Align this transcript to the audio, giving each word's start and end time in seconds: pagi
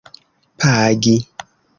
pagi 0.59 1.15